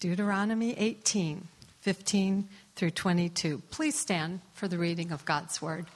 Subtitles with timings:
[0.00, 1.48] Deuteronomy 18,
[1.80, 3.62] 15 through 22.
[3.70, 5.86] Please stand for the reading of God's Word.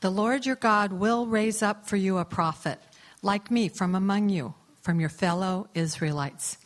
[0.00, 2.80] The Lord your God will raise up for you a prophet
[3.22, 6.58] like me from among you, from your fellow Israelites.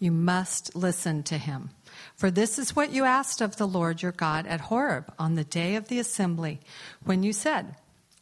[0.00, 1.70] You must listen to him.
[2.16, 5.44] For this is what you asked of the Lord your God at Horeb on the
[5.44, 6.60] day of the assembly,
[7.04, 7.76] when you said,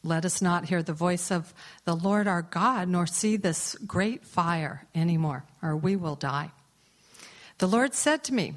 [0.07, 1.53] Let us not hear the voice of
[1.85, 6.53] the Lord our God, nor see this great fire anymore, or we will die.
[7.59, 8.55] The Lord said to me,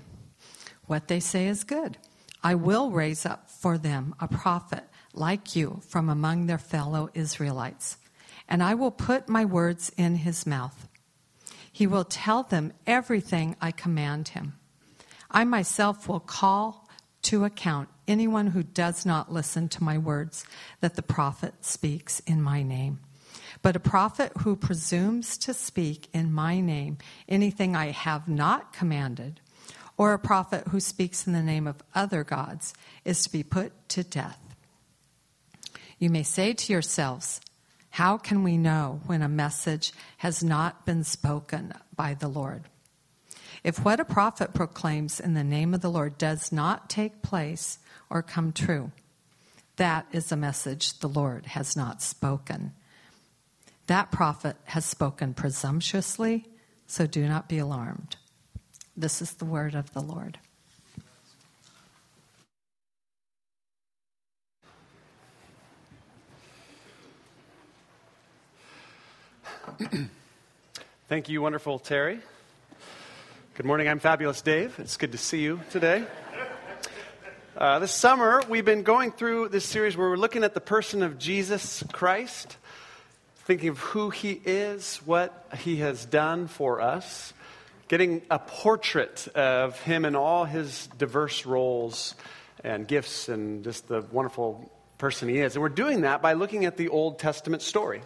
[0.86, 1.98] What they say is good.
[2.44, 7.98] I will raise up for them a prophet like you from among their fellow Israelites,
[8.48, 10.88] and I will put my words in his mouth.
[11.72, 14.54] He will tell them everything I command him.
[15.32, 16.88] I myself will call
[17.24, 20.44] to account anyone who does not listen to my words
[20.82, 23.00] that the prophet speaks in my name.
[23.62, 29.40] But a prophet who presumes to speak in my name anything I have not commanded,
[29.98, 33.74] or a prophet who speaks in the name of other gods, is to be put
[33.90, 34.40] to death.
[35.98, 37.42] You may say to yourselves,
[37.92, 42.64] How can we know when a message has not been spoken by the Lord?
[43.64, 47.80] If what a prophet proclaims in the name of the Lord does not take place
[48.10, 48.92] or come true,
[49.76, 52.74] that is a message the Lord has not spoken.
[53.88, 56.46] That prophet has spoken presumptuously,
[56.88, 58.16] so do not be alarmed.
[58.96, 60.38] This is the word of the Lord.
[71.08, 72.20] Thank you, wonderful Terry.
[73.60, 74.80] Good morning, I'm Fabulous Dave.
[74.80, 76.06] It's good to see you today.
[77.58, 81.04] Uh, this summer, we've been going through this series where we're looking at the person
[81.04, 82.56] of Jesus Christ,
[83.40, 87.34] thinking of who he is, what he has done for us,
[87.90, 92.16] getting a portrait of him in all his diverse roles
[92.64, 95.58] and gifts and just the wonderful person he is.
[95.58, 98.04] And we're doing that by looking at the Old Testament story.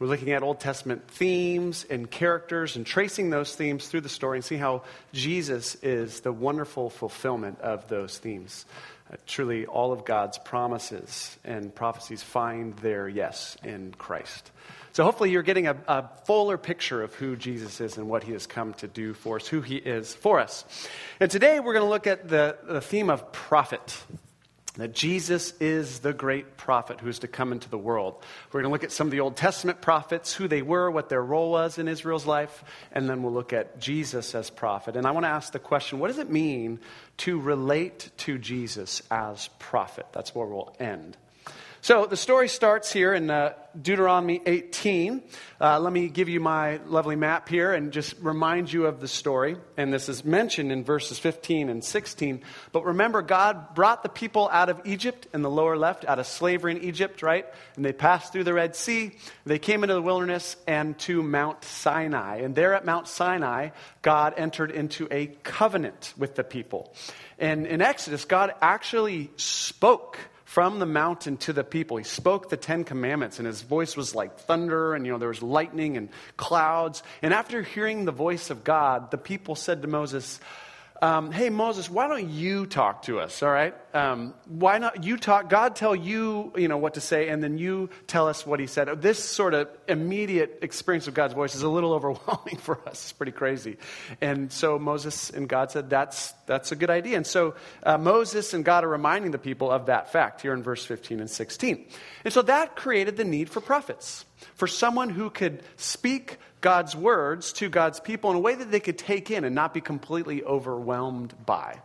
[0.00, 4.38] We're looking at Old Testament themes and characters and tracing those themes through the story
[4.38, 8.64] and see how Jesus is the wonderful fulfillment of those themes.
[9.12, 14.50] Uh, truly, all of God's promises and prophecies find their yes in Christ.
[14.92, 18.32] So, hopefully, you're getting a, a, fuller picture of who Jesus is and what he
[18.32, 20.64] has come to do for us, who he is for us.
[21.20, 24.02] And today, we're going to look at the, the theme of prophet
[24.80, 28.22] that Jesus is the great prophet who is to come into the world.
[28.52, 31.08] We're going to look at some of the Old Testament prophets, who they were, what
[31.08, 34.96] their role was in Israel's life, and then we'll look at Jesus as prophet.
[34.96, 36.80] And I want to ask the question what does it mean
[37.18, 40.06] to relate to Jesus as prophet?
[40.12, 41.16] That's where we'll end.
[41.82, 45.22] So the story starts here in uh, Deuteronomy 18.
[45.58, 49.08] Uh, let me give you my lovely map here and just remind you of the
[49.08, 49.56] story.
[49.78, 52.42] And this is mentioned in verses 15 and 16.
[52.72, 56.26] But remember, God brought the people out of Egypt in the lower left, out of
[56.26, 57.46] slavery in Egypt, right?
[57.76, 59.12] And they passed through the Red Sea.
[59.46, 62.40] They came into the wilderness and to Mount Sinai.
[62.42, 63.70] And there at Mount Sinai,
[64.02, 66.92] God entered into a covenant with the people.
[67.38, 70.18] And in Exodus, God actually spoke
[70.50, 71.96] from the mountain to the people.
[71.96, 75.28] He spoke the Ten Commandments, and his voice was like thunder, and you know, there
[75.28, 77.04] was lightning and clouds.
[77.22, 80.40] And after hearing the voice of God, the people said to Moses,
[81.02, 83.74] um, hey, Moses, why don't you talk to us, all right?
[83.94, 85.48] Um, why not you talk?
[85.48, 88.66] God tell you, you know, what to say, and then you tell us what he
[88.66, 89.00] said.
[89.00, 93.04] This sort of immediate experience of God's voice is a little overwhelming for us.
[93.04, 93.78] It's pretty crazy.
[94.20, 97.16] And so Moses and God said, that's, that's a good idea.
[97.16, 100.62] And so uh, Moses and God are reminding the people of that fact here in
[100.62, 101.86] verse 15 and 16.
[102.24, 107.52] And so that created the need for prophets, for someone who could speak God's words
[107.54, 110.44] to God's people in a way that they could take in and not be completely
[110.44, 111.80] overwhelmed by.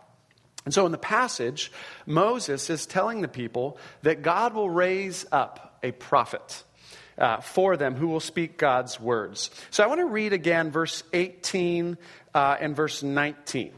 [0.65, 1.71] And so in the passage,
[2.05, 6.63] Moses is telling the people that God will raise up a prophet.
[7.17, 9.49] Uh, for them who will speak God's words.
[9.69, 11.97] So I want to read again verse 18
[12.33, 13.71] uh, and verse 19.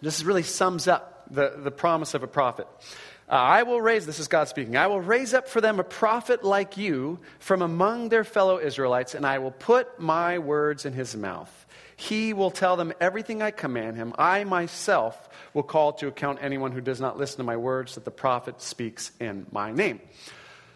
[0.00, 2.68] This really sums up the, the promise of a prophet.
[3.28, 5.84] Uh, I will raise, this is God speaking, I will raise up for them a
[5.84, 10.92] prophet like you from among their fellow Israelites, and I will put my words in
[10.92, 11.66] his mouth.
[11.96, 14.14] He will tell them everything I command him.
[14.18, 18.04] I myself will call to account anyone who does not listen to my words that
[18.04, 20.00] the prophet speaks in my name.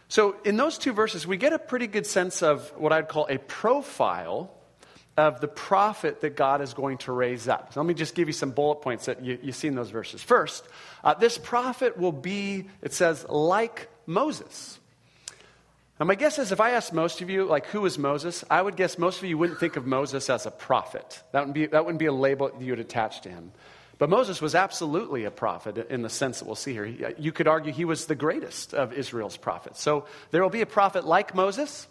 [0.09, 3.27] So, in those two verses, we get a pretty good sense of what I'd call
[3.29, 4.51] a profile
[5.19, 7.73] of the prophet that God is going to raise up.
[7.75, 9.91] So let me just give you some bullet points that you, you see in those
[9.91, 10.23] verses.
[10.23, 10.65] First,
[11.03, 14.79] uh, this prophet will be, it says, like Moses.
[15.99, 18.63] Now, my guess is if I asked most of you, like, who is Moses, I
[18.63, 21.21] would guess most of you wouldn't think of Moses as a prophet.
[21.33, 23.51] That wouldn't be, that wouldn't be a label you would attach to him.
[23.99, 26.87] But Moses was absolutely a prophet in the sense that we'll see here.
[27.19, 29.83] You could argue he was the greatest of Israel's prophets.
[29.83, 31.89] So there will be a prophet like Moses.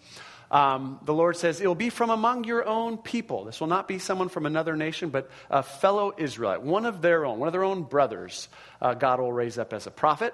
[0.50, 3.46] Um, the Lord says, It will be from among your own people.
[3.46, 7.26] This will not be someone from another nation, but a fellow Israelite, one of their
[7.26, 8.48] own, one of their own brothers,
[8.82, 10.34] uh, God will raise up as a prophet.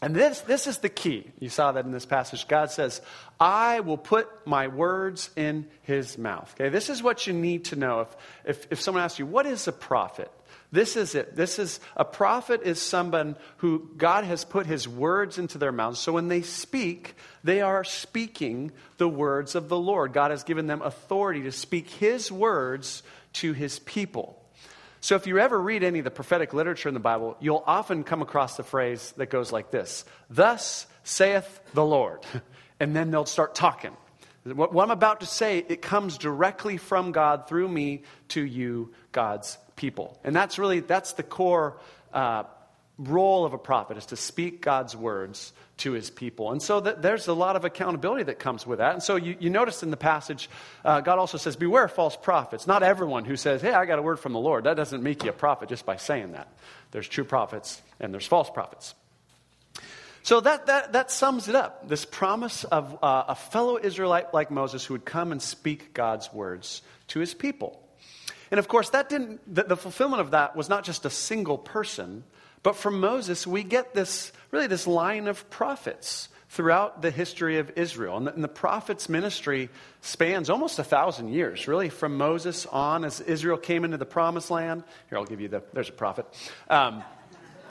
[0.00, 1.28] And this, this is the key.
[1.40, 2.46] You saw that in this passage.
[2.46, 3.00] God says,
[3.40, 6.54] I will put my words in his mouth.
[6.54, 8.02] Okay, this is what you need to know.
[8.02, 10.30] If, if, if someone asks you, What is a prophet?
[10.70, 11.34] This is it.
[11.34, 15.98] This is a prophet is someone who God has put his words into their mouths.
[15.98, 20.12] So when they speak, they are speaking the words of the Lord.
[20.12, 23.02] God has given them authority to speak his words
[23.34, 24.42] to his people.
[25.00, 28.04] So if you ever read any of the prophetic literature in the Bible, you'll often
[28.04, 32.20] come across the phrase that goes like this Thus saith the Lord.
[32.80, 33.90] And then they'll start talking.
[34.54, 39.58] What, I'm about to say, it comes directly from God through me to you, God's
[39.76, 40.18] people.
[40.24, 41.78] And that's really, that's the core
[42.12, 42.44] uh,
[42.98, 46.50] role of a prophet, is to speak God's words to his people.
[46.52, 48.94] And so that there's a lot of accountability that comes with that.
[48.94, 50.50] And so you, you notice in the passage,
[50.84, 52.66] uh, God also says, Beware false prophets.
[52.66, 54.64] Not everyone who says, Hey, I got a word from the Lord.
[54.64, 56.52] That doesn't make you a prophet just by saying that.
[56.90, 58.94] There's true prophets and there's false prophets.
[60.22, 64.50] So that, that, that sums it up this promise of uh, a fellow Israelite like
[64.50, 67.82] Moses who would come and speak God's words to his people.
[68.50, 71.58] And of course, that didn't, the, the fulfillment of that was not just a single
[71.58, 72.24] person,
[72.62, 77.72] but from Moses, we get this really this line of prophets throughout the history of
[77.76, 78.16] Israel.
[78.16, 79.68] And the, and the prophet's ministry
[80.00, 84.50] spans almost a thousand years, really, from Moses on as Israel came into the promised
[84.50, 84.82] land.
[85.08, 86.26] Here, I'll give you the, there's a prophet.
[86.68, 87.04] Um,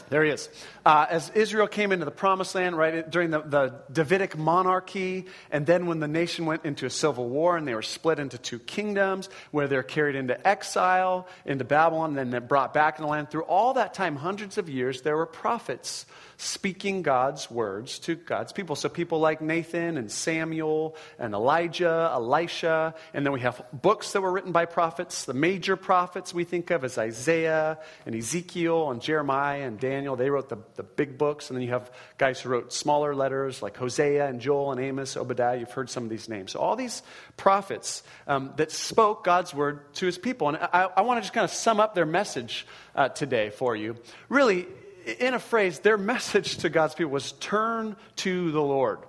[0.09, 0.49] there he is.
[0.85, 5.65] Uh, as Israel came into the promised land, right, during the, the Davidic monarchy, and
[5.65, 8.59] then when the nation went into a civil war and they were split into two
[8.59, 13.29] kingdoms, where they're carried into exile, into Babylon, and then brought back in the land,
[13.29, 16.05] through all that time, hundreds of years, there were prophets
[16.37, 18.75] speaking God's words to God's people.
[18.75, 24.21] So people like Nathan and Samuel and Elijah, Elisha, and then we have books that
[24.21, 25.25] were written by prophets.
[25.25, 30.15] The major prophets we think of as Isaiah and Ezekiel and Jeremiah and Daniel.
[30.15, 31.49] They wrote the, the big books.
[31.49, 35.17] And then you have guys who wrote smaller letters like Hosea and Joel and Amos,
[35.17, 35.57] Obadiah.
[35.57, 36.51] You've heard some of these names.
[36.51, 37.01] So all these
[37.35, 40.49] prophets um, that spoke God's word to his people.
[40.49, 43.75] And I, I want to just kind of sum up their message uh, today for
[43.75, 43.97] you.
[44.29, 44.67] Really,
[45.07, 48.99] in a phrase, their message to God's people was turn to the Lord.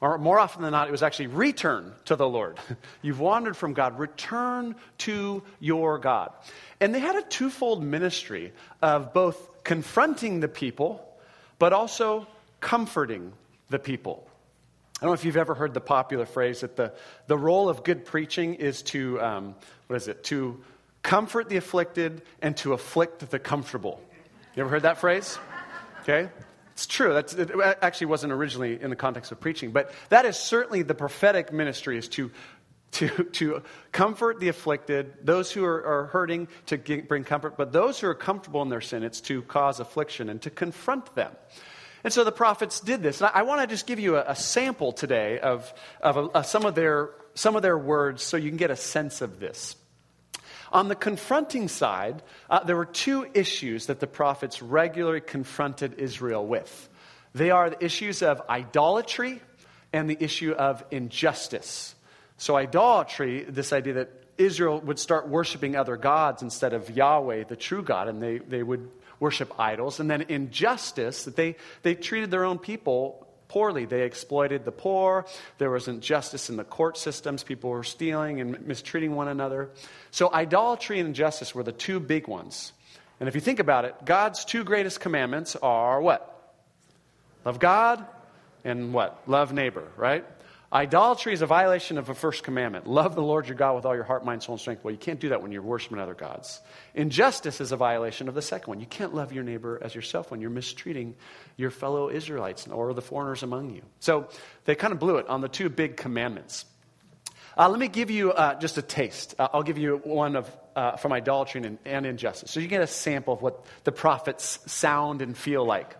[0.00, 2.58] Or more often than not, it was actually return to the Lord.
[3.02, 6.32] You've wandered from God, return to your God.
[6.80, 11.08] And they had a twofold ministry of both confronting the people,
[11.58, 12.26] but also
[12.60, 13.32] comforting
[13.68, 14.28] the people.
[15.00, 16.92] I don't know if you've ever heard the popular phrase that the,
[17.26, 19.54] the role of good preaching is to, um,
[19.86, 20.62] what is it, to
[21.02, 24.00] comfort the afflicted and to afflict the comfortable.
[24.54, 25.38] You ever heard that phrase?
[26.02, 26.28] Okay.
[26.72, 27.14] It's true.
[27.14, 27.50] That's, it
[27.80, 31.96] actually wasn't originally in the context of preaching, but that is certainly the prophetic ministry
[31.96, 32.30] is to,
[32.92, 33.62] to, to
[33.92, 38.08] comfort the afflicted, those who are, are hurting to get, bring comfort, but those who
[38.08, 41.32] are comfortable in their sin, it's to cause affliction and to confront them.
[42.04, 43.20] And so the prophets did this.
[43.20, 46.40] And I, I want to just give you a, a sample today of, of a,
[46.40, 49.40] a, some, of their, some of their words so you can get a sense of
[49.40, 49.76] this.
[50.72, 56.46] On the confronting side, uh, there were two issues that the prophets regularly confronted Israel
[56.46, 56.88] with.
[57.34, 59.42] They are the issues of idolatry
[59.92, 61.94] and the issue of injustice.
[62.38, 67.56] So, idolatry, this idea that Israel would start worshiping other gods instead of Yahweh, the
[67.56, 70.00] true God, and they, they would worship idols.
[70.00, 73.84] And then injustice, that they, they treated their own people poorly.
[73.84, 75.26] They exploited the poor.
[75.58, 77.44] There was injustice in the court systems.
[77.44, 79.68] People were stealing and mistreating one another.
[80.10, 82.72] So, idolatry and injustice were the two big ones.
[83.20, 86.28] And if you think about it, God's two greatest commandments are what?
[87.44, 88.04] Love God
[88.64, 89.22] and what?
[89.26, 90.24] Love neighbor, right?
[90.72, 92.86] Idolatry is a violation of the first commandment.
[92.86, 94.82] Love the Lord your God with all your heart, mind, soul, and strength.
[94.82, 96.62] Well, you can't do that when you're worshiping other gods.
[96.94, 98.80] Injustice is a violation of the second one.
[98.80, 101.14] You can't love your neighbor as yourself when you're mistreating
[101.58, 103.82] your fellow Israelites or the foreigners among you.
[104.00, 104.28] So
[104.64, 106.64] they kind of blew it on the two big commandments.
[107.54, 109.34] Uh, let me give you uh, just a taste.
[109.38, 112.50] Uh, I'll give you one of, uh, from idolatry and, and injustice.
[112.50, 115.94] So you get a sample of what the prophets sound and feel like.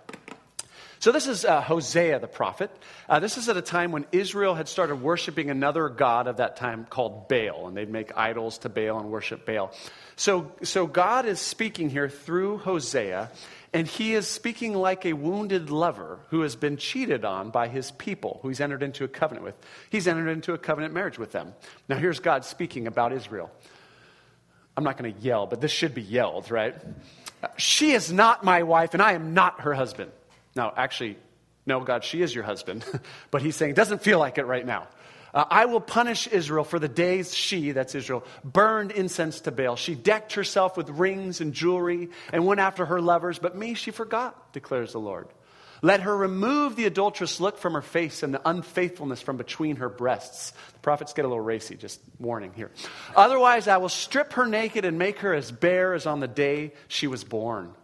[1.03, 2.71] So, this is uh, Hosea the prophet.
[3.09, 6.55] Uh, this is at a time when Israel had started worshiping another god of that
[6.55, 9.75] time called Baal, and they'd make idols to Baal and worship Baal.
[10.15, 13.33] So, so God is speaking here through Hosea,
[13.73, 17.91] and he is speaking like a wounded lover who has been cheated on by his
[17.91, 19.57] people, who he's entered into a covenant with.
[19.91, 21.53] He's entered into a covenant marriage with them.
[21.89, 23.51] Now, here's God speaking about Israel.
[24.77, 26.77] I'm not going to yell, but this should be yelled, right?
[27.57, 30.13] She is not my wife, and I am not her husband.
[30.55, 31.17] Now, actually,
[31.67, 32.85] no, God, she is your husband.
[33.31, 34.89] but he's saying, it doesn't feel like it right now.
[35.35, 39.77] Uh, I will punish Israel for the days she, that's Israel, burned incense to Baal.
[39.77, 43.91] She decked herself with rings and jewelry and went after her lovers, but me she
[43.91, 45.29] forgot, declares the Lord.
[45.85, 49.89] Let her remove the adulterous look from her face and the unfaithfulness from between her
[49.89, 50.53] breasts.
[50.75, 52.71] The prophets get a little racy, just warning here.
[53.17, 56.73] Otherwise, I will strip her naked and make her as bare as on the day
[56.87, 57.75] she was born.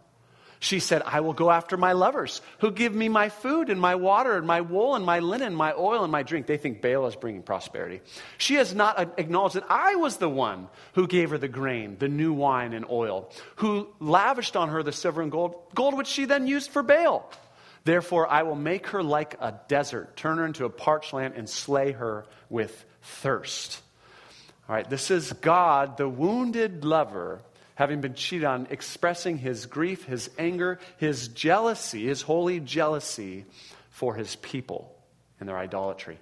[0.61, 3.95] She said, I will go after my lovers who give me my food and my
[3.95, 6.47] water and my wool and my linen, my oil and my drink.
[6.47, 8.01] They think Baal is bringing prosperity.
[8.37, 12.09] She has not acknowledged that I was the one who gave her the grain, the
[12.09, 16.25] new wine and oil, who lavished on her the silver and gold, gold which she
[16.25, 17.31] then used for Baal.
[17.85, 21.49] Therefore, I will make her like a desert, turn her into a parched land, and
[21.49, 23.81] slay her with thirst.
[24.67, 27.39] All right, this is God, the wounded lover
[27.79, 33.45] having been cheated on, expressing his grief, his anger, his jealousy, his holy jealousy
[33.89, 34.93] for his people
[35.39, 36.19] and their idolatry.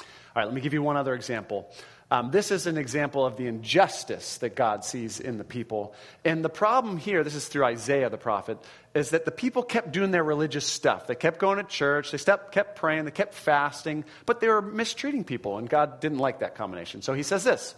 [0.00, 1.72] All right, let me give you one other example.
[2.10, 5.94] Um, this is an example of the injustice that God sees in the people.
[6.24, 8.58] And the problem here, this is through Isaiah the prophet,
[8.96, 11.06] is that the people kept doing their religious stuff.
[11.06, 15.22] They kept going to church, they kept praying, they kept fasting, but they were mistreating
[15.22, 17.00] people, and God didn't like that combination.
[17.00, 17.76] So he says this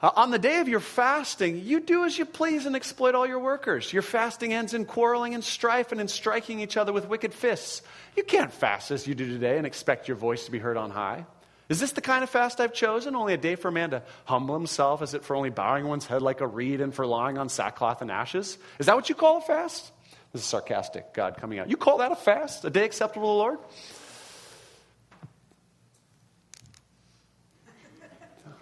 [0.00, 3.26] uh, on the day of your fasting, you do as you please and exploit all
[3.26, 3.92] your workers.
[3.92, 7.82] Your fasting ends in quarreling and strife and in striking each other with wicked fists.
[8.16, 10.90] You can't fast as you do today and expect your voice to be heard on
[10.90, 11.26] high.
[11.68, 13.16] Is this the kind of fast I've chosen?
[13.16, 15.02] Only a day for a man to humble himself?
[15.02, 18.00] Is it for only bowing one's head like a reed and for lying on sackcloth
[18.00, 18.56] and ashes?
[18.78, 19.90] Is that what you call a fast?
[20.32, 21.68] This is sarcastic God coming out.
[21.68, 22.64] You call that a fast?
[22.64, 23.58] A day acceptable to the Lord?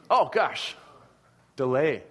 [0.09, 0.75] Oh, gosh
[1.56, 2.02] delay.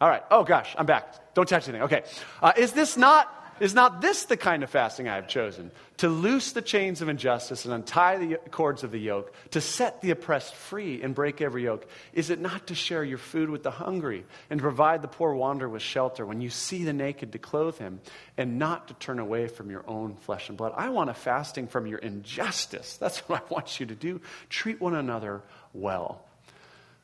[0.00, 0.22] All right.
[0.30, 1.34] Oh, gosh, I'm back.
[1.34, 1.82] Don't touch anything.
[1.84, 2.02] Okay.
[2.42, 3.36] Uh, is this not.
[3.60, 5.70] Is not this the kind of fasting I have chosen?
[5.98, 10.00] To loose the chains of injustice and untie the cords of the yoke, to set
[10.00, 11.86] the oppressed free and break every yoke?
[12.14, 15.68] Is it not to share your food with the hungry and provide the poor wanderer
[15.68, 18.00] with shelter when you see the naked to clothe him
[18.38, 20.72] and not to turn away from your own flesh and blood?
[20.74, 22.96] I want a fasting from your injustice.
[22.96, 24.22] That's what I want you to do.
[24.48, 25.42] Treat one another
[25.74, 26.24] well.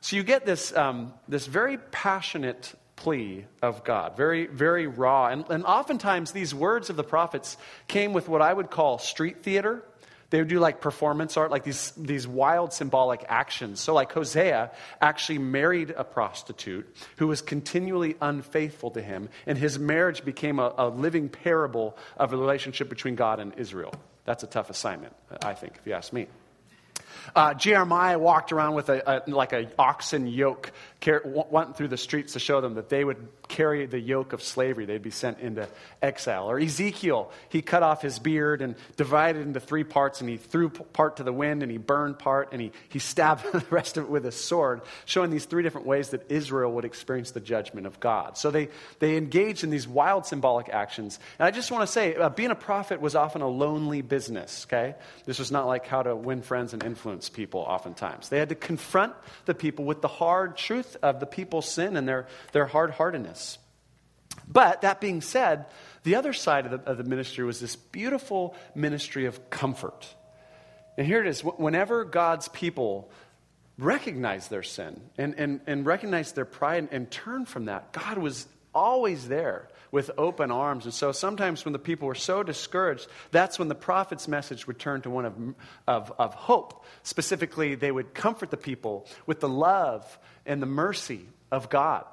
[0.00, 5.28] So you get this, um, this very passionate plea of God, very, very raw.
[5.28, 7.56] And, and oftentimes these words of the prophets
[7.88, 9.84] came with what I would call street theater.
[10.30, 13.80] They would do like performance art, like these, these wild symbolic actions.
[13.80, 19.78] So, like Hosea actually married a prostitute who was continually unfaithful to him, and his
[19.78, 23.94] marriage became a, a living parable of a relationship between God and Israel.
[24.24, 26.26] That's a tough assignment, I think, if you ask me.
[27.34, 30.72] Uh, Jeremiah walked around with a, a like an oxen yoke,
[31.24, 34.84] went through the streets to show them that they would carry the yoke of slavery.
[34.84, 35.66] They'd be sent into
[36.02, 36.50] exile.
[36.50, 40.68] Or Ezekiel, he cut off his beard and divided into three parts, and he threw
[40.68, 44.04] part to the wind, and he burned part, and he, he stabbed the rest of
[44.04, 47.86] it with a sword, showing these three different ways that Israel would experience the judgment
[47.86, 48.36] of God.
[48.36, 51.18] So they, they engaged in these wild symbolic actions.
[51.38, 54.66] And I just want to say, uh, being a prophet was often a lonely business,
[54.68, 54.96] okay?
[55.24, 58.28] This was not like how to win friends and influence people oftentimes.
[58.28, 59.14] They had to confront
[59.46, 63.45] the people with the hard truth of the people's sin and their, their hard heartedness.
[64.48, 65.66] But that being said,
[66.02, 70.06] the other side of the, of the ministry was this beautiful ministry of comfort.
[70.96, 73.10] And here it is whenever God's people
[73.78, 78.18] recognize their sin and, and, and recognize their pride and, and turn from that, God
[78.18, 80.84] was always there with open arms.
[80.84, 84.78] And so sometimes when the people were so discouraged, that's when the prophet's message would
[84.78, 85.34] turn to one of,
[85.86, 86.84] of, of hope.
[87.02, 92.04] Specifically, they would comfort the people with the love and the mercy of God.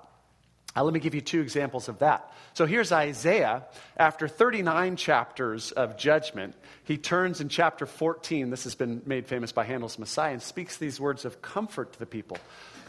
[0.75, 2.32] Uh, let me give you two examples of that.
[2.53, 3.63] So here's Isaiah.
[3.96, 8.50] After 39 chapters of judgment, he turns in chapter 14.
[8.50, 12.00] This has been made famous by Handel's Messiah and speaks these words of comfort to
[12.00, 12.38] the people.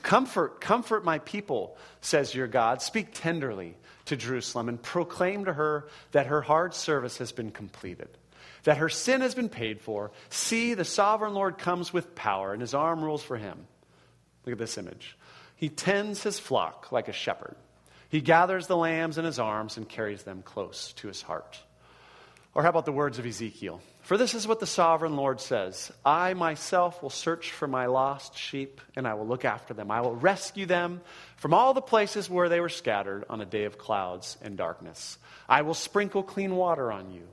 [0.02, 2.80] Comfort, comfort my people, says your God.
[2.80, 3.74] Speak tenderly
[4.06, 8.08] to Jerusalem and proclaim to her that her hard service has been completed,
[8.64, 10.10] that her sin has been paid for.
[10.30, 13.66] See, the sovereign Lord comes with power, and his arm rules for him.
[14.44, 15.16] Look at this image.
[15.56, 17.56] He tends his flock like a shepherd.
[18.14, 21.58] He gathers the lambs in his arms and carries them close to his heart.
[22.54, 23.80] Or how about the words of Ezekiel?
[24.02, 28.38] For this is what the sovereign Lord says I myself will search for my lost
[28.38, 29.90] sheep, and I will look after them.
[29.90, 31.00] I will rescue them
[31.38, 35.18] from all the places where they were scattered on a day of clouds and darkness.
[35.48, 37.26] I will sprinkle clean water on you,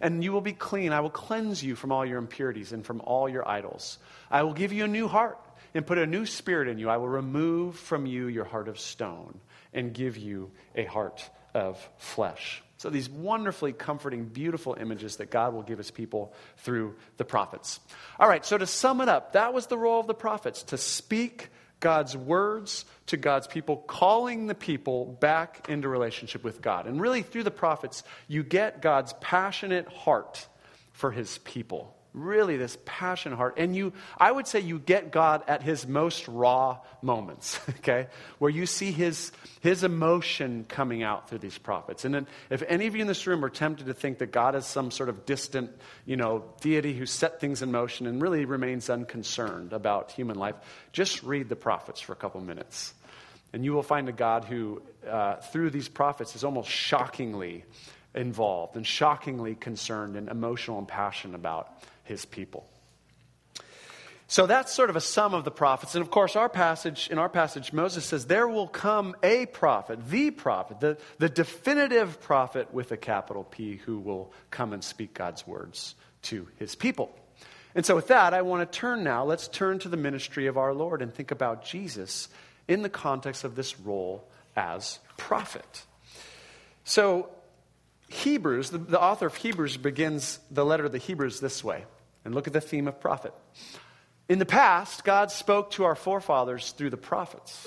[0.00, 0.92] and you will be clean.
[0.92, 3.98] I will cleanse you from all your impurities and from all your idols.
[4.30, 5.40] I will give you a new heart
[5.74, 6.88] and put a new spirit in you.
[6.88, 9.40] I will remove from you your heart of stone
[9.72, 12.62] and give you a heart of flesh.
[12.78, 17.80] So, these wonderfully comforting, beautiful images that God will give his people through the prophets.
[18.20, 20.78] All right, so to sum it up, that was the role of the prophets to
[20.78, 21.48] speak
[21.80, 26.86] God's words to God's people, calling the people back into relationship with God.
[26.86, 30.46] And really, through the prophets, you get God's passionate heart
[30.92, 33.54] for his people really this passion heart.
[33.56, 38.08] And you i would say you get god at his most raw moments okay?
[38.38, 42.04] Where you see his his emotion coming out through these prophets.
[42.04, 44.54] And then if any of you in this room are tempted to think that god
[44.54, 45.70] is some sort of distant
[46.06, 50.56] you know deity who set things in motion and really remains unconcerned about human life
[50.92, 52.94] just read the prophets for a couple minutes.
[53.52, 57.64] And you will find a god who uh, through these prophets is almost shockingly
[58.14, 61.70] involved and shockingly concerned and emotional and passionate about
[62.08, 62.68] his people.
[64.30, 65.94] So that's sort of a sum of the prophets.
[65.94, 70.06] And of course, our passage, in our passage, Moses says, There will come a prophet,
[70.10, 75.14] the prophet, the, the definitive prophet with a capital P, who will come and speak
[75.14, 77.10] God's words to his people.
[77.74, 80.58] And so, with that, I want to turn now, let's turn to the ministry of
[80.58, 82.28] our Lord and think about Jesus
[82.66, 85.84] in the context of this role as prophet.
[86.84, 87.30] So,
[88.08, 91.84] Hebrews, the, the author of Hebrews begins the letter of the Hebrews this way.
[92.28, 93.32] And look at the theme of prophet.
[94.28, 97.66] In the past, God spoke to our forefathers through the prophets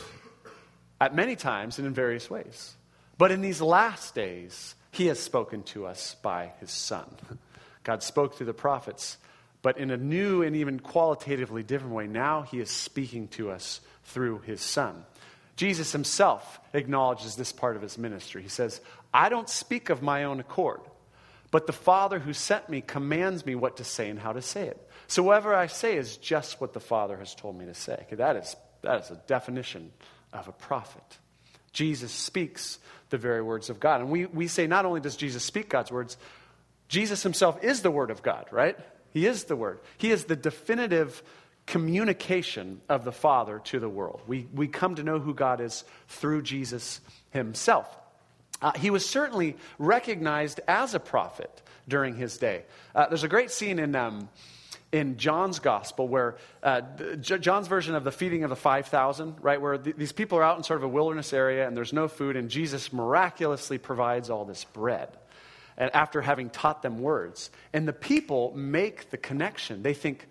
[1.00, 2.76] at many times and in various ways.
[3.18, 7.08] But in these last days, he has spoken to us by his Son.
[7.84, 9.18] God spoke through the prophets,
[9.64, 12.06] but in a new and even qualitatively different way.
[12.06, 15.06] Now he is speaking to us through his Son.
[15.56, 18.44] Jesus himself acknowledges this part of his ministry.
[18.44, 18.80] He says,
[19.12, 20.82] I don't speak of my own accord.
[21.52, 24.68] But the Father who sent me commands me what to say and how to say
[24.68, 24.90] it.
[25.08, 28.04] So whatever I say is just what the Father has told me to say.
[28.08, 29.92] Okay, that, is, that is a definition
[30.32, 31.04] of a prophet.
[31.74, 32.80] Jesus speaks
[33.10, 34.00] the very words of God.
[34.00, 36.18] And we, we say not only does Jesus speak God's words,
[36.88, 38.78] Jesus himself is the Word of God, right?
[39.12, 39.80] He is the Word.
[39.98, 41.22] He is the definitive
[41.66, 44.22] communication of the Father to the world.
[44.28, 47.88] We, we come to know who God is through Jesus himself.
[48.62, 52.64] Uh, he was certainly recognized as a prophet during his day.
[52.94, 54.30] Uh, there's a great scene in, um,
[54.92, 56.82] in John's gospel where uh,
[57.20, 60.58] John's version of the feeding of the 5,000, right, where th- these people are out
[60.58, 64.46] in sort of a wilderness area and there's no food, and Jesus miraculously provides all
[64.46, 65.10] this bread.
[65.78, 69.82] And after having taught them words, and the people make the connection.
[69.82, 70.28] They think,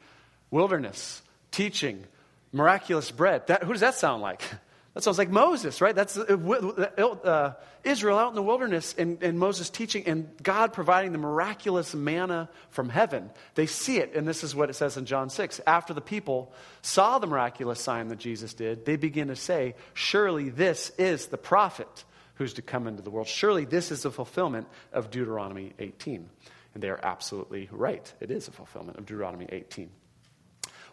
[0.50, 2.04] wilderness, teaching,
[2.52, 3.46] miraculous bread.
[3.48, 4.42] That, who does that sound like?
[4.94, 5.94] That sounds like Moses, right?
[5.94, 7.52] That's uh, uh,
[7.84, 12.48] Israel out in the wilderness and, and Moses teaching and God providing the miraculous manna
[12.70, 13.30] from heaven.
[13.54, 15.60] They see it, and this is what it says in John 6.
[15.64, 20.50] After the people saw the miraculous sign that Jesus did, they begin to say, Surely
[20.50, 23.28] this is the prophet who's to come into the world.
[23.28, 26.28] Surely this is the fulfillment of Deuteronomy 18.
[26.74, 28.12] And they are absolutely right.
[28.18, 29.88] It is a fulfillment of Deuteronomy 18.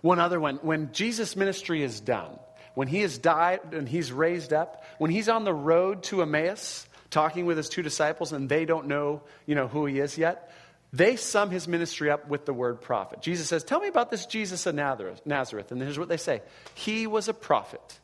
[0.02, 2.38] One other one when Jesus' ministry is done,
[2.78, 6.88] when he has died and he's raised up, when he's on the road to Emmaus
[7.10, 10.52] talking with his two disciples and they don't know, you know, who he is yet,
[10.94, 13.20] they sum his ministry up with the word prophet.
[13.20, 15.72] Jesus says, Tell me about this Jesus of Nazareth.
[15.72, 16.44] And here's what they say
[16.76, 18.00] He was a prophet,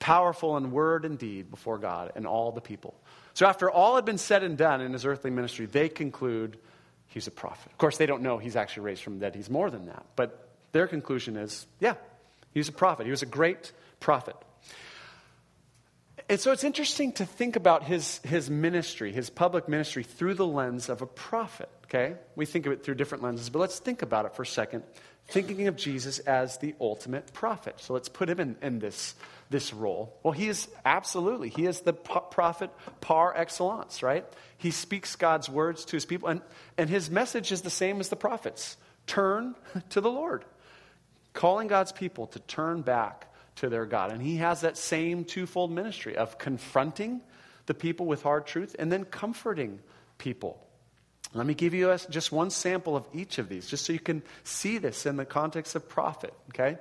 [0.00, 2.94] powerful in word and deed before God and all the people.
[3.34, 6.58] So after all had been said and done in his earthly ministry, they conclude
[7.06, 7.70] he's a prophet.
[7.70, 9.36] Of course, they don't know he's actually raised from the dead.
[9.36, 10.04] He's more than that.
[10.16, 11.94] But their conclusion is, yeah,
[12.50, 13.04] he's a prophet.
[13.04, 13.70] He was a great
[14.06, 14.36] prophet.
[16.28, 20.46] And so it's interesting to think about his, his ministry, his public ministry, through the
[20.46, 22.14] lens of a prophet, okay?
[22.36, 24.84] We think of it through different lenses, but let's think about it for a second,
[25.26, 27.80] thinking of Jesus as the ultimate prophet.
[27.80, 29.16] So let's put him in, in this,
[29.50, 30.16] this role.
[30.22, 34.24] Well, he is absolutely, he is the prophet par excellence, right?
[34.56, 36.42] He speaks God's words to his people, and,
[36.78, 38.76] and his message is the same as the prophets
[39.08, 39.56] turn
[39.90, 40.44] to the Lord,
[41.32, 44.12] calling God's people to turn back to their God.
[44.12, 47.20] And he has that same twofold ministry of confronting
[47.66, 49.80] the people with hard truth and then comforting
[50.18, 50.62] people.
[51.34, 54.22] Let me give you just one sample of each of these, just so you can
[54.44, 56.78] see this in the context of prophet, okay?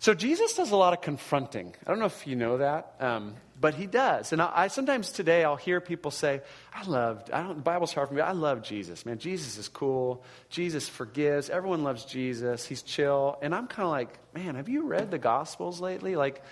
[0.00, 1.74] So Jesus does a lot of confronting.
[1.86, 4.32] I don't know if you know that, um, but he does.
[4.32, 6.40] And I, I, sometimes today I'll hear people say,
[6.72, 7.22] "I love.
[7.30, 7.56] I don't.
[7.56, 8.22] The Bible's hard for me.
[8.22, 9.04] I love Jesus.
[9.04, 10.24] Man, Jesus is cool.
[10.48, 11.50] Jesus forgives.
[11.50, 12.64] Everyone loves Jesus.
[12.64, 16.16] He's chill." And I'm kind of like, "Man, have you read the Gospels lately?
[16.16, 16.42] Like,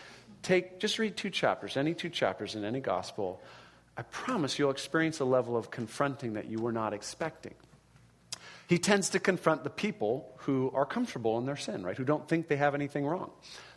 [0.42, 3.40] take just read two chapters, any two chapters in any Gospel.
[3.96, 7.54] I promise you'll experience a level of confronting that you were not expecting."
[8.68, 11.96] He tends to confront the people who are comfortable in their sin, right?
[11.96, 13.30] Who don't think they have anything wrong.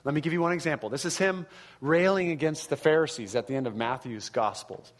[0.03, 0.89] Let me give you one example.
[0.89, 1.47] This is him
[1.79, 4.91] railing against the Pharisees at the end of Matthew's Gospels.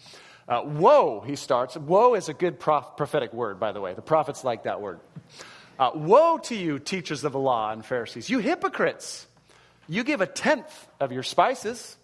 [0.48, 1.76] Uh, woe, he starts.
[1.76, 3.94] Woe is a good prof- prophetic word, by the way.
[3.94, 5.02] The prophets like that word.
[5.78, 9.28] Uh, woe to you, teachers of the law and Pharisees, you hypocrites!
[9.90, 11.98] You give a tenth of your spices,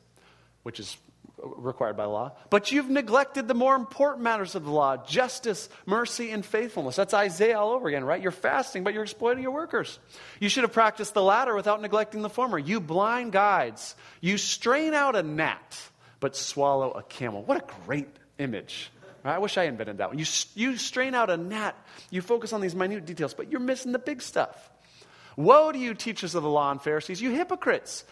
[0.63, 0.97] which is
[1.43, 2.33] required by law.
[2.49, 6.95] But you've neglected the more important matters of the law justice, mercy, and faithfulness.
[6.95, 8.21] That's Isaiah all over again, right?
[8.21, 9.99] You're fasting, but you're exploiting your workers.
[10.39, 12.57] You should have practiced the latter without neglecting the former.
[12.57, 15.79] You blind guides, you strain out a gnat,
[16.19, 17.43] but swallow a camel.
[17.43, 18.91] What a great image.
[19.23, 20.19] I wish I invented that one.
[20.19, 21.75] You, you strain out a gnat,
[22.09, 24.69] you focus on these minute details, but you're missing the big stuff.
[25.35, 28.05] Woe to you, teachers of the law and Pharisees, you hypocrites!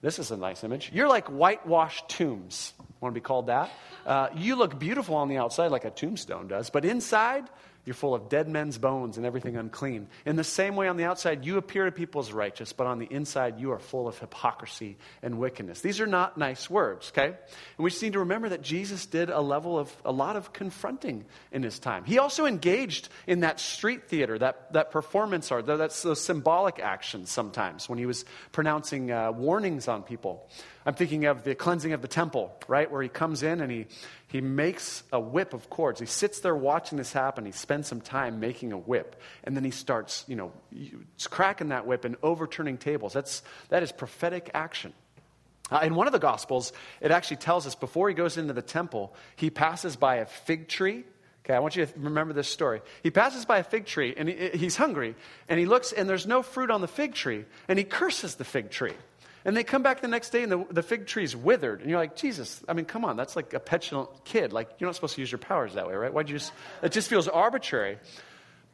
[0.00, 0.90] This is a nice image.
[0.92, 2.72] You're like whitewashed tombs.
[3.00, 3.70] Want to be called that?
[4.04, 7.44] Uh, you look beautiful on the outside, like a tombstone does, but inside,
[7.86, 10.08] you're full of dead men's bones and everything unclean.
[10.26, 12.98] In the same way, on the outside, you appear to people as righteous, but on
[12.98, 15.80] the inside, you are full of hypocrisy and wickedness.
[15.80, 17.28] These are not nice words, okay?
[17.28, 20.52] And we just need to remember that Jesus did a level of, a lot of
[20.52, 22.04] confronting in his time.
[22.04, 27.30] He also engaged in that street theater, that, that performance art, that's those symbolic actions
[27.30, 30.48] sometimes when he was pronouncing uh, warnings on people.
[30.86, 32.88] I'm thinking of the cleansing of the temple, right?
[32.88, 33.86] Where he comes in and he,
[34.28, 35.98] he makes a whip of cords.
[35.98, 37.44] He sits there watching this happen.
[37.44, 39.20] He spends some time making a whip.
[39.42, 40.52] And then he starts, you know,
[41.28, 43.12] cracking that whip and overturning tables.
[43.12, 44.92] That's, that is prophetic action.
[45.72, 48.62] Uh, in one of the Gospels, it actually tells us before he goes into the
[48.62, 51.02] temple, he passes by a fig tree.
[51.44, 52.80] Okay, I want you to remember this story.
[53.02, 55.16] He passes by a fig tree and he, he's hungry,
[55.48, 58.44] and he looks, and there's no fruit on the fig tree, and he curses the
[58.44, 58.94] fig tree.
[59.46, 61.80] And they come back the next day and the, the fig tree's withered.
[61.80, 64.52] And you're like, Jesus, I mean, come on, that's like a petulant kid.
[64.52, 66.12] Like, you're not supposed to use your powers that way, right?
[66.12, 67.98] Why'd you just, it just feels arbitrary.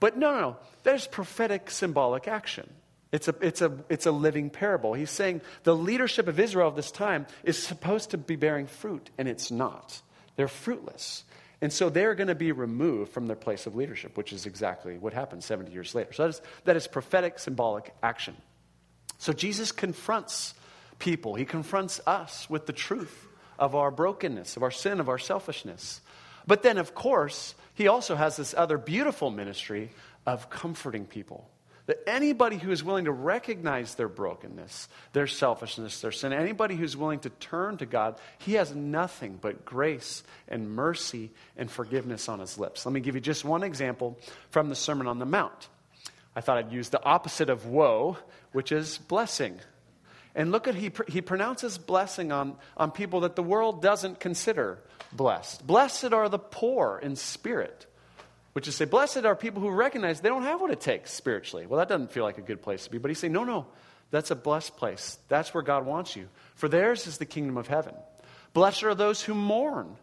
[0.00, 0.56] But no, no, no.
[0.82, 2.72] There's prophetic symbolic action.
[3.12, 4.94] It's a, it's, a, it's a living parable.
[4.94, 9.10] He's saying the leadership of Israel of this time is supposed to be bearing fruit,
[9.18, 10.00] and it's not.
[10.36, 11.24] They're fruitless.
[11.60, 14.96] And so they're going to be removed from their place of leadership, which is exactly
[14.96, 16.14] what happened 70 years later.
[16.14, 18.36] So that is, that is prophetic symbolic action.
[19.18, 20.54] So Jesus confronts
[21.02, 21.34] people.
[21.34, 23.26] He confronts us with the truth
[23.58, 26.00] of our brokenness, of our sin, of our selfishness.
[26.46, 29.90] But then, of course, he also has this other beautiful ministry
[30.26, 31.50] of comforting people.
[31.86, 36.96] That anybody who is willing to recognize their brokenness, their selfishness, their sin, anybody who's
[36.96, 42.38] willing to turn to God, he has nothing but grace and mercy and forgiveness on
[42.38, 42.86] his lips.
[42.86, 44.16] Let me give you just one example
[44.50, 45.68] from the Sermon on the Mount.
[46.36, 48.16] I thought I'd use the opposite of woe,
[48.52, 49.58] which is blessing.
[50.34, 54.78] And look at he, he pronounces blessing on, on people that the world doesn't consider
[55.12, 55.66] blessed.
[55.66, 57.86] Blessed are the poor in spirit,
[58.54, 61.12] which is to say, blessed are people who recognize they don't have what it takes
[61.12, 61.66] spiritually.
[61.66, 62.98] Well, that doesn't feel like a good place to be.
[62.98, 63.66] But he's saying, no, no,
[64.10, 65.18] that's a blessed place.
[65.28, 66.28] That's where God wants you.
[66.54, 67.94] For theirs is the kingdom of heaven.
[68.54, 69.96] Blessed are those who mourn,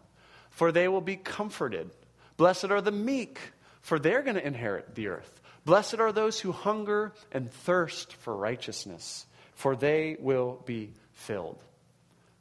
[0.50, 1.90] for they will be comforted.
[2.36, 3.38] Blessed are the meek,
[3.80, 5.40] for they're going to inherit the earth.
[5.64, 9.26] Blessed are those who hunger and thirst for righteousness
[9.60, 11.62] for they will be filled.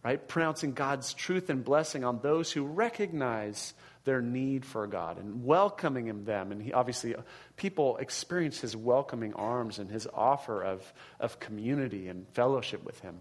[0.05, 0.25] Right?
[0.25, 3.73] Pronouncing God's truth and blessing on those who recognize
[4.05, 6.53] their need for God and welcoming him them.
[6.53, 7.23] And he, obviously, uh,
[7.57, 13.19] people experience his welcoming arms and his offer of, of community and fellowship with him.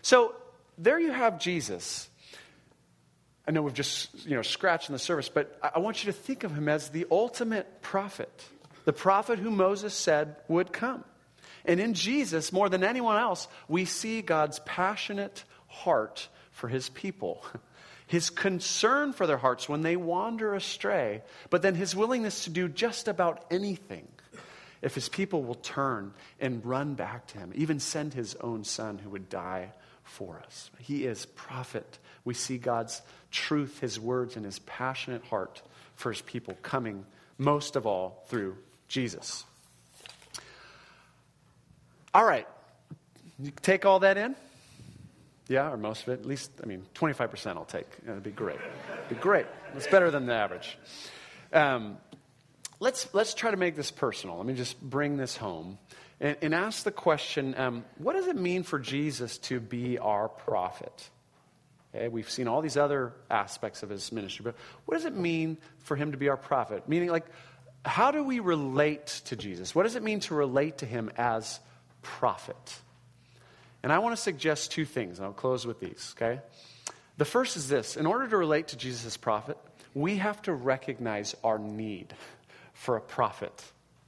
[0.00, 0.34] So
[0.78, 2.08] there you have Jesus.
[3.46, 6.42] I know we've just you know scratched the surface, but I want you to think
[6.42, 8.32] of him as the ultimate prophet,
[8.86, 11.04] the prophet who Moses said would come.
[11.64, 17.44] And in Jesus, more than anyone else, we see God's passionate heart for his people.
[18.06, 22.66] His concern for their hearts when they wander astray, but then his willingness to do
[22.66, 24.08] just about anything
[24.80, 28.96] if his people will turn and run back to him, even send his own son
[28.96, 29.72] who would die
[30.04, 30.70] for us.
[30.78, 31.98] He is prophet.
[32.24, 35.60] We see God's truth, his words, and his passionate heart
[35.94, 37.04] for his people coming
[37.36, 38.56] most of all through
[38.88, 39.44] Jesus.
[42.14, 42.46] All right.
[43.38, 44.34] You take all that in?
[45.48, 46.20] Yeah, or most of it.
[46.20, 47.86] At least, I mean, 25% I'll take.
[48.04, 48.58] It'd be great.
[48.92, 49.46] It'd be great.
[49.74, 50.78] It's better than the average.
[51.52, 51.98] Um,
[52.80, 54.36] let's, let's try to make this personal.
[54.36, 55.78] Let me just bring this home.
[56.20, 60.28] and, and ask the question um, what does it mean for Jesus to be our
[60.28, 61.10] prophet?
[61.94, 65.56] Okay, we've seen all these other aspects of his ministry, but what does it mean
[65.78, 66.86] for him to be our prophet?
[66.86, 67.24] Meaning, like,
[67.84, 69.74] how do we relate to Jesus?
[69.74, 71.60] What does it mean to relate to him as
[72.02, 72.80] prophet?
[73.82, 76.40] And I want to suggest two things, and I'll close with these, okay?
[77.16, 79.58] The first is this in order to relate to Jesus prophet,
[79.94, 82.14] we have to recognize our need
[82.72, 83.52] for a prophet.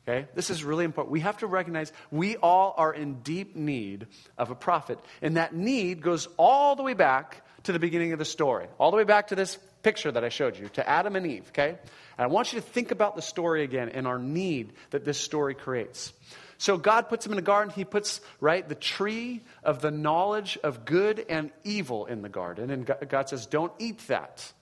[0.08, 0.26] Okay?
[0.34, 1.12] This is really important.
[1.12, 4.06] We have to recognize we all are in deep need
[4.38, 4.98] of a prophet.
[5.20, 8.90] And that need goes all the way back to the beginning of the story, all
[8.90, 11.46] the way back to this picture that I showed you, to Adam and Eve.
[11.48, 11.70] Okay?
[11.70, 11.78] And
[12.18, 15.54] I want you to think about the story again and our need that this story
[15.54, 16.12] creates.
[16.60, 17.72] So God puts him in a garden.
[17.74, 22.70] He puts, right, the tree of the knowledge of good and evil in the garden.
[22.70, 24.52] And God says, don't eat that.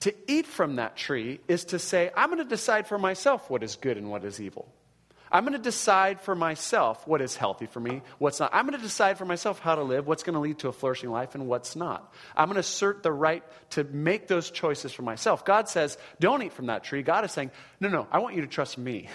[0.00, 3.62] To eat from that tree is to say, I'm going to decide for myself what
[3.62, 4.66] is good and what is evil.
[5.30, 8.48] I'm going to decide for myself what is healthy for me, what's not.
[8.54, 10.72] I'm going to decide for myself how to live, what's going to lead to a
[10.72, 12.10] flourishing life, and what's not.
[12.34, 15.44] I'm going to assert the right to make those choices for myself.
[15.44, 17.02] God says, don't eat from that tree.
[17.02, 19.10] God is saying, no, no, I want you to trust me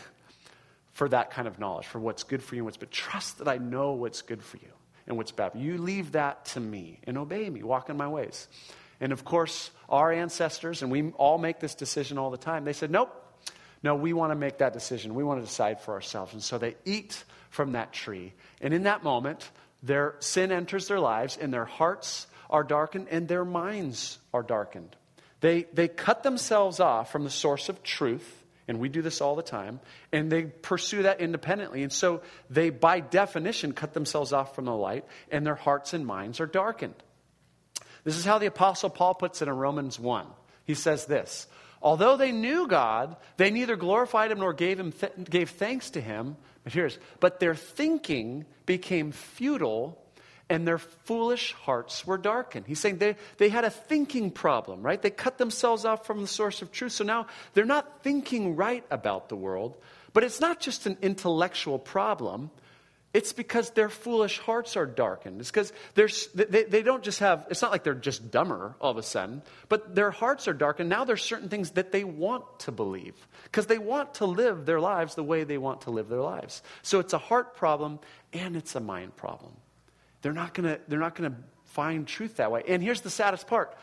[0.99, 3.47] for that kind of knowledge, for what's good for you and what's but trust that
[3.47, 4.73] I know what's good for you
[5.07, 5.53] and what's bad.
[5.55, 8.49] You leave that to me and obey me, walk in my ways.
[8.99, 12.73] And of course, our ancestors, and we all make this decision all the time, they
[12.73, 13.15] said, Nope,
[13.81, 15.15] no, we want to make that decision.
[15.15, 16.33] We want to decide for ourselves.
[16.33, 18.33] And so they eat from that tree.
[18.59, 19.49] And in that moment,
[19.81, 24.97] their sin enters their lives, and their hearts are darkened, and their minds are darkened.
[25.39, 28.38] They, they cut themselves off from the source of truth,
[28.69, 29.79] and we do this all the time,
[30.11, 31.81] and they pursue that independently.
[31.81, 36.05] And so they, by definition, cut themselves off from the light, and their hearts and
[36.05, 36.93] minds are darkened.
[38.03, 40.27] This is how the Apostle Paul puts it in Romans 1.
[40.65, 41.47] He says this
[41.81, 46.01] Although they knew God, they neither glorified him nor gave, him th- gave thanks to
[46.01, 46.37] him.
[46.63, 49.99] But here's, but their thinking became futile
[50.49, 52.65] and their foolish hearts were darkened.
[52.65, 55.01] He's saying they, they had a thinking problem, right?
[55.01, 56.93] They cut themselves off from the source of truth.
[56.93, 59.77] So now they're not thinking right about the world.
[60.13, 62.49] But it's not just an intellectual problem.
[63.13, 65.39] It's because their foolish hearts are darkened.
[65.39, 68.97] It's because they, they don't just have, it's not like they're just dumber all of
[68.97, 70.89] a sudden, but their hearts are darkened.
[70.89, 74.79] Now there's certain things that they want to believe because they want to live their
[74.79, 76.61] lives the way they want to live their lives.
[76.81, 77.99] So it's a heart problem
[78.31, 79.53] and it's a mind problem.
[80.21, 82.63] They're not going to, they're not going to find truth that way.
[82.67, 83.75] And here's the saddest part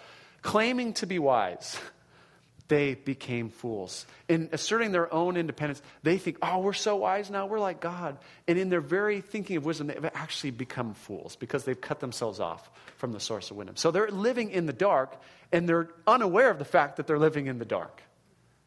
[0.43, 1.79] claiming to be wise
[2.69, 4.07] they became fools.
[4.29, 8.19] In asserting their own independence, they think, oh, we're so wise now, we're like God.
[8.49, 12.41] And in their very thinking of wisdom, they've actually become fools because they've cut themselves
[12.41, 13.77] off from the source of wisdom.
[13.77, 15.21] So they're living in the dark,
[15.53, 18.03] and they're unaware of the fact that they're living in the dark.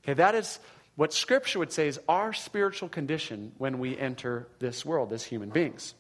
[0.04, 0.60] Okay, that is
[0.96, 5.50] what Scripture would say is our spiritual condition when we enter this world as human
[5.50, 5.94] beings.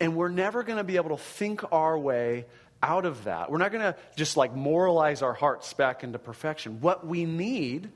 [0.00, 2.46] And we're never going to be able to think our way
[2.82, 3.50] out of that.
[3.50, 6.80] We're not going to just like moralize our hearts back into perfection.
[6.80, 7.90] What we need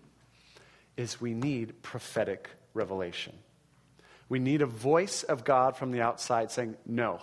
[0.96, 3.34] is we need prophetic revelation.
[4.28, 7.20] We need a voice of God from the outside saying, No,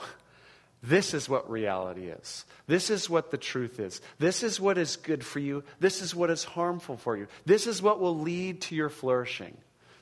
[0.83, 2.45] this is what reality is.
[2.67, 4.01] This is what the truth is.
[4.19, 5.63] This is what is good for you.
[5.79, 7.27] This is what is harmful for you.
[7.45, 9.57] This is what will lead to your flourishing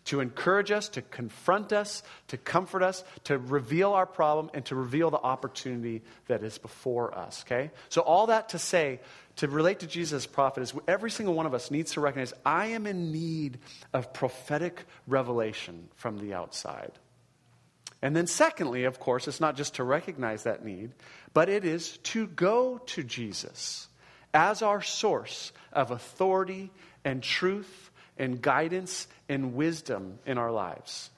[0.05, 4.75] to encourage us, to confront us, to comfort us, to reveal our problem, and to
[4.75, 7.43] reveal the opportunity that is before us.
[7.45, 7.71] Okay?
[7.89, 8.99] So, all that to say,
[9.37, 12.33] to relate to Jesus as prophet, is every single one of us needs to recognize
[12.45, 13.57] I am in need
[13.93, 16.91] of prophetic revelation from the outside.
[18.01, 20.91] And then, secondly, of course, it's not just to recognize that need,
[21.33, 23.87] but it is to go to Jesus
[24.33, 26.71] as our source of authority
[27.03, 31.09] and truth and guidance and wisdom in our lives,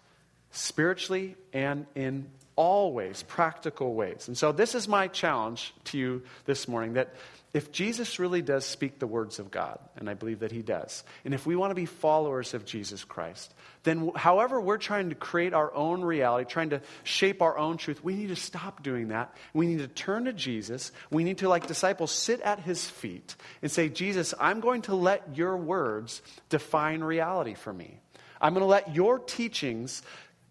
[0.51, 4.27] spiritually and in all ways, practical ways.
[4.27, 7.13] And so, this is my challenge to you this morning that
[7.57, 11.03] if Jesus really does speak the words of God, and I believe that he does,
[11.25, 15.15] and if we want to be followers of Jesus Christ, then however we're trying to
[15.15, 19.07] create our own reality, trying to shape our own truth, we need to stop doing
[19.07, 19.35] that.
[19.55, 20.91] We need to turn to Jesus.
[21.09, 24.93] We need to, like disciples, sit at his feet and say, Jesus, I'm going to
[24.93, 27.99] let your words define reality for me.
[28.39, 30.03] I'm going to let your teachings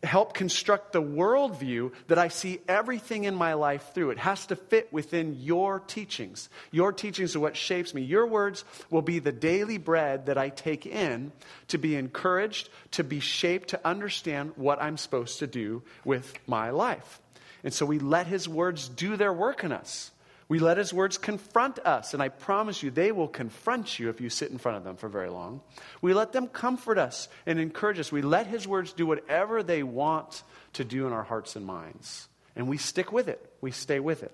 [0.02, 4.11] help construct the worldview that I see everything in my life through.
[4.11, 6.48] It has to fit within your teachings.
[6.70, 8.02] Your teachings are what shapes me.
[8.02, 11.32] Your words will be the daily bread that I take in
[11.68, 16.70] to be encouraged, to be shaped, to understand what I'm supposed to do with my
[16.70, 17.20] life.
[17.64, 20.12] And so we let his words do their work in us.
[20.48, 24.20] We let his words confront us, and I promise you, they will confront you if
[24.20, 25.61] you sit in front of them for very long.
[26.00, 28.12] We let them comfort us and encourage us.
[28.12, 32.28] We let his words do whatever they want to do in our hearts and minds.
[32.54, 34.32] And we stick with it, we stay with it.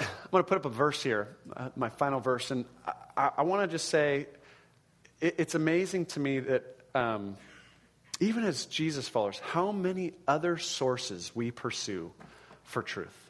[0.00, 2.64] I'm going to put up a verse here, uh, my final verse, and
[3.16, 4.26] I, I want to just say
[5.20, 6.64] it, it's amazing to me that
[6.94, 7.36] um,
[8.18, 12.12] even as Jesus followers, how many other sources we pursue
[12.64, 13.23] for truth.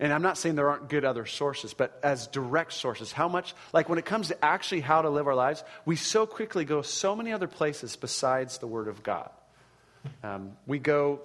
[0.00, 3.54] And I'm not saying there aren't good other sources, but as direct sources, how much,
[3.74, 6.80] like when it comes to actually how to live our lives, we so quickly go
[6.80, 9.28] so many other places besides the Word of God.
[10.24, 11.20] Um, we go,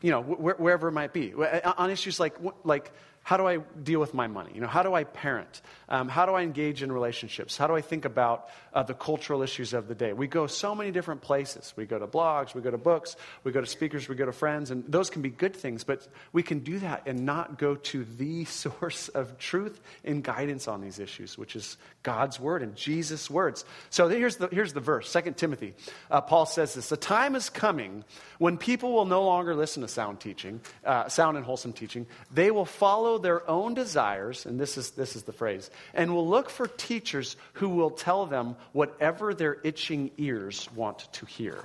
[0.00, 2.90] you know, wh- wherever it might be, on issues like, like
[3.24, 4.50] how do I deal with my money?
[4.54, 5.62] You know, how do I parent?
[5.88, 7.56] Um, how do I engage in relationships?
[7.56, 10.12] How do I think about uh, the cultural issues of the day?
[10.12, 11.72] We go so many different places.
[11.74, 14.32] We go to blogs, we go to books, we go to speakers, we go to
[14.32, 17.76] friends, and those can be good things, but we can do that and not go
[17.76, 22.76] to the source of truth and guidance on these issues, which is God's word and
[22.76, 23.64] Jesus' words.
[23.88, 25.72] So here's the, here's the verse, 2 Timothy.
[26.10, 28.04] Uh, Paul says this The time is coming
[28.38, 32.06] when people will no longer listen to sound teaching, uh, sound and wholesome teaching.
[32.30, 36.12] They will follow follow their own desires, and this is, this is the phrase, and
[36.12, 41.58] will look for teachers who will tell them whatever their itching ears want to hear.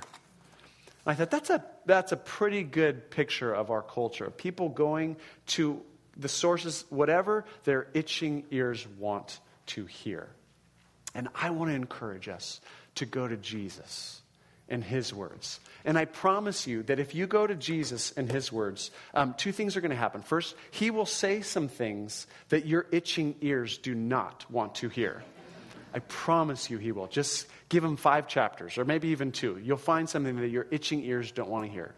[1.06, 4.30] I thought that's a, that's a pretty good picture of our culture.
[4.30, 5.16] People going
[5.48, 5.80] to
[6.16, 10.28] the sources, whatever their itching ears want to hear.
[11.14, 12.60] And I want to encourage us
[12.96, 14.22] to go to Jesus
[14.70, 15.60] and his words.
[15.84, 19.52] And I promise you that if you go to Jesus and his words, um, two
[19.52, 20.22] things are going to happen.
[20.22, 25.22] First, he will say some things that your itching ears do not want to hear.
[25.92, 27.08] I promise you he will.
[27.08, 29.58] Just give him five chapters, or maybe even two.
[29.62, 31.94] You'll find something that your itching ears don't want to hear.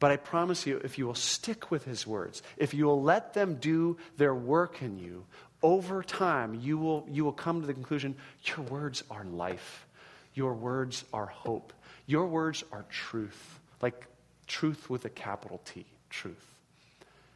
[0.00, 3.34] But I promise you, if you will stick with his words, if you will let
[3.34, 5.24] them do their work in you,
[5.62, 9.86] over time, you will, you will come to the conclusion your words are life,
[10.34, 11.72] your words are hope.
[12.08, 14.06] Your words are truth, like
[14.46, 16.46] truth with a capital T, truth.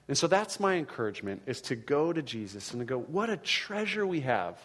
[0.08, 3.36] And so that's my encouragement is to go to Jesus and to go, what a
[3.36, 4.58] treasure we have.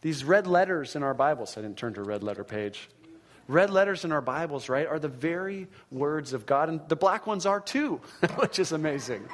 [0.00, 2.88] These red letters in our Bibles, I didn't turn to a red letter page.
[3.48, 6.70] Red letters in our Bibles, right, are the very words of God.
[6.70, 8.00] And the black ones are too,
[8.36, 9.28] which is amazing.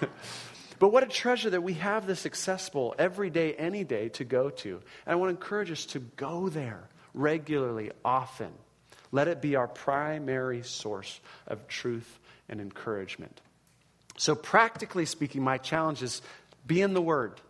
[0.78, 4.48] but what a treasure that we have this accessible every day, any day to go
[4.48, 4.80] to.
[5.06, 8.52] And I want to encourage us to go there regularly, often.
[9.12, 13.40] Let it be our primary source of truth and encouragement.
[14.16, 16.22] So, practically speaking, my challenge is
[16.66, 17.40] be in the Word.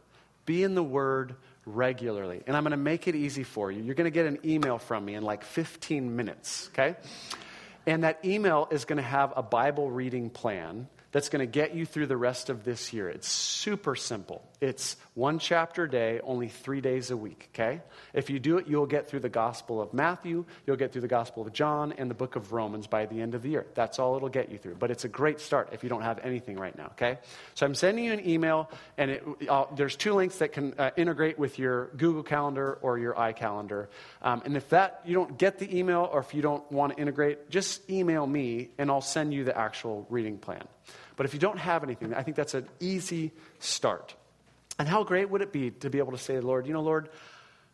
[0.44, 2.42] Be in the Word regularly.
[2.46, 3.82] And I'm going to make it easy for you.
[3.82, 6.96] You're going to get an email from me in like 15 minutes, okay?
[7.86, 11.74] And that email is going to have a Bible reading plan that's going to get
[11.74, 13.08] you through the rest of this year.
[13.08, 14.42] It's super simple.
[14.60, 17.82] It's one chapter a day, only three days a week, okay?
[18.14, 21.08] If you do it, you'll get through the Gospel of Matthew, you'll get through the
[21.08, 23.66] Gospel of John, and the book of Romans by the end of the year.
[23.74, 24.76] That's all it'll get you through.
[24.76, 27.18] But it's a great start if you don't have anything right now, okay?
[27.54, 29.24] So I'm sending you an email, and it,
[29.76, 33.88] there's two links that can uh, integrate with your Google Calendar or your iCalendar.
[34.22, 37.00] Um, and if that you don't get the email or if you don't want to
[37.00, 40.62] integrate, just email me, and I'll send you the actual reading plan.
[41.16, 44.14] But if you don't have anything, I think that's an easy start.
[44.78, 47.10] And how great would it be to be able to say, Lord, you know, Lord,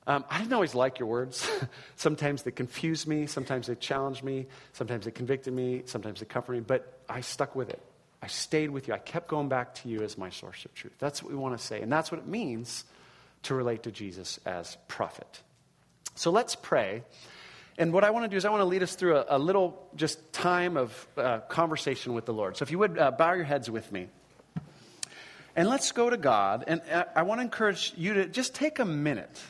[0.06, 1.48] um, I didn't always like your words.
[1.96, 6.62] sometimes they confused me, sometimes they challenged me, sometimes they convicted me, sometimes they comforted
[6.62, 7.82] me, but I stuck with it.
[8.22, 8.94] I stayed with you.
[8.94, 10.94] I kept going back to you as my source of truth.
[10.98, 11.82] That's what we want to say.
[11.82, 12.84] And that's what it means
[13.44, 15.42] to relate to Jesus as prophet.
[16.14, 17.04] So let's pray.
[17.78, 19.38] And what I want to do is I want to lead us through a, a
[19.38, 22.56] little just time of uh, conversation with the Lord.
[22.56, 24.08] So if you would uh, bow your heads with me.
[25.54, 26.64] And let's go to God.
[26.66, 29.40] And uh, I want to encourage you to just take a minute,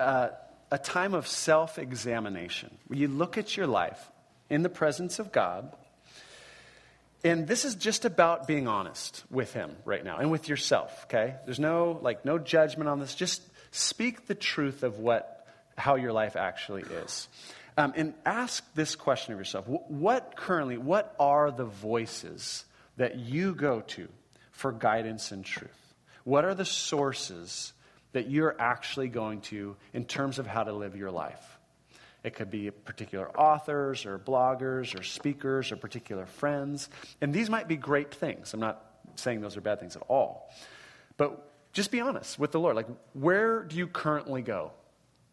[0.00, 0.30] uh,
[0.72, 4.10] a time of self examination, where you look at your life
[4.50, 5.72] in the presence of God.
[7.22, 11.36] And this is just about being honest with Him right now and with yourself, okay?
[11.46, 13.14] There's no, like, no judgment on this.
[13.14, 15.33] Just speak the truth of what
[15.76, 17.28] how your life actually is.
[17.76, 22.64] Um, and ask this question of yourself What currently, what are the voices
[22.96, 24.08] that you go to
[24.52, 25.70] for guidance and truth?
[26.22, 27.72] What are the sources
[28.12, 31.58] that you're actually going to in terms of how to live your life?
[32.22, 36.88] It could be particular authors or bloggers or speakers or particular friends.
[37.20, 38.54] And these might be great things.
[38.54, 38.82] I'm not
[39.16, 40.50] saying those are bad things at all.
[41.18, 42.76] But just be honest with the Lord.
[42.76, 44.72] Like, where do you currently go?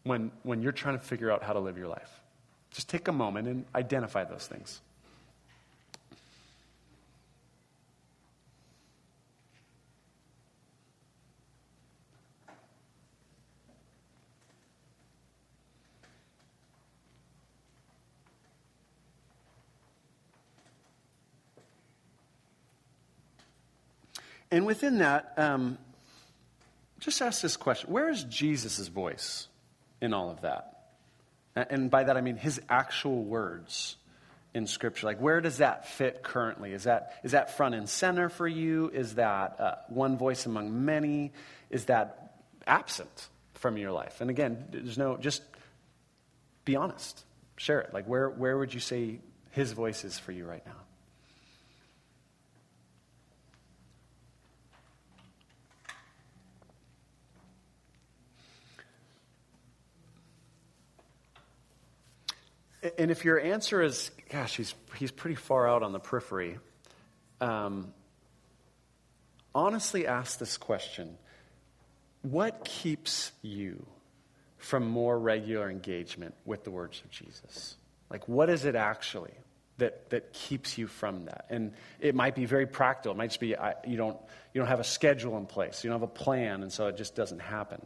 [0.04, 2.20] when, when you're trying to figure out how to live your life.
[2.70, 4.80] Just take a moment and identify those things.
[24.52, 25.78] And within that, um,
[27.00, 29.48] just ask this question Where is Jesus' voice?
[30.02, 30.68] In all of that?
[31.56, 33.96] And by that I mean his actual words
[34.54, 35.06] in Scripture.
[35.06, 36.72] Like, where does that fit currently?
[36.72, 38.90] Is that, is that front and center for you?
[38.92, 41.32] Is that uh, one voice among many?
[41.70, 42.34] Is that
[42.66, 44.20] absent from your life?
[44.20, 45.42] And again, there's no, just
[46.64, 47.24] be honest.
[47.56, 47.94] Share it.
[47.94, 49.20] Like, where, where would you say
[49.52, 50.72] his voice is for you right now?
[62.98, 66.58] And if your answer is, gosh, he's, he's pretty far out on the periphery,
[67.40, 67.92] um,
[69.54, 71.16] honestly ask this question
[72.22, 73.86] What keeps you
[74.58, 77.76] from more regular engagement with the words of Jesus?
[78.10, 79.32] Like, what is it actually
[79.78, 81.46] that, that keeps you from that?
[81.50, 83.12] And it might be very practical.
[83.12, 84.16] It might just be I, you, don't,
[84.52, 86.96] you don't have a schedule in place, you don't have a plan, and so it
[86.96, 87.80] just doesn't happen.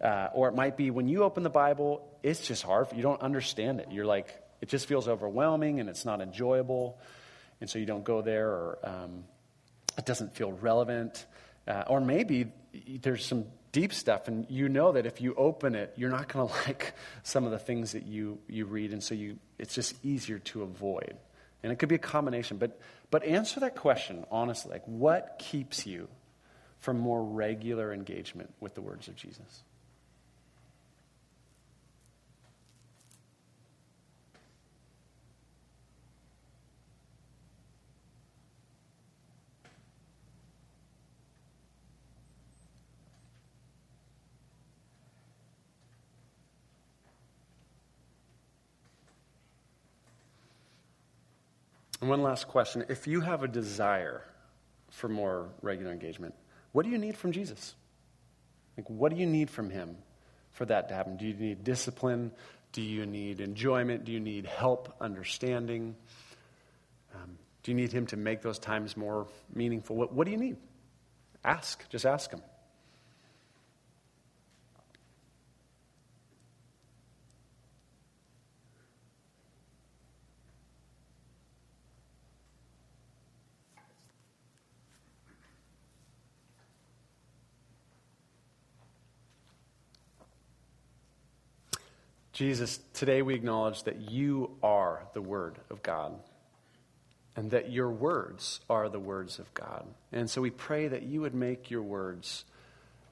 [0.00, 2.88] Uh, or it might be when you open the Bible, it's just hard.
[2.94, 3.88] You don't understand it.
[3.90, 4.28] You're like,
[4.60, 6.98] it just feels overwhelming and it's not enjoyable.
[7.60, 9.24] And so you don't go there, or um,
[9.96, 11.24] it doesn't feel relevant.
[11.66, 12.52] Uh, or maybe
[13.00, 16.48] there's some deep stuff, and you know that if you open it, you're not going
[16.48, 19.94] to like some of the things that you, you read, and so you, it's just
[20.04, 21.16] easier to avoid.
[21.62, 22.58] And it could be a combination.
[22.58, 22.78] But,
[23.10, 24.72] but answer that question honestly.
[24.72, 26.08] Like, what keeps you
[26.80, 29.62] from more regular engagement with the words of Jesus?
[52.00, 52.84] And one last question.
[52.88, 54.22] If you have a desire
[54.90, 56.34] for more regular engagement,
[56.72, 57.74] what do you need from Jesus?
[58.76, 59.96] Like, what do you need from him
[60.50, 61.16] for that to happen?
[61.16, 62.32] Do you need discipline?
[62.72, 64.04] Do you need enjoyment?
[64.04, 65.96] Do you need help understanding?
[67.14, 69.96] Um, do you need him to make those times more meaningful?
[69.96, 70.56] What, what do you need?
[71.42, 71.88] Ask.
[71.88, 72.42] Just ask him.
[92.36, 96.12] Jesus, today we acknowledge that you are the Word of God
[97.34, 99.86] and that your words are the words of God.
[100.12, 102.44] And so we pray that you would make your words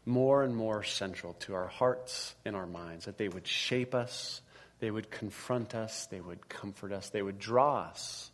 [0.04, 4.42] more and more central to our hearts and our minds, that they would shape us,
[4.80, 8.30] they would confront us, they would comfort us, they would draw us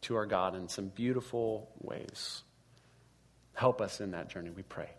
[0.00, 2.42] to our God in some beautiful ways.
[3.54, 4.90] Help us in that journey, we pray.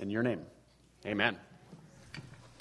[0.00, 0.40] In your name,
[1.06, 1.38] amen.